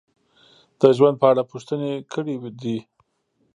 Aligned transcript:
د 0.79 0.81
ژوند 0.97 1.15
په 1.21 1.25
اړه 1.31 1.43
پوښتنې 1.51 1.91
کړې 2.13 2.35
دي: 2.61 2.77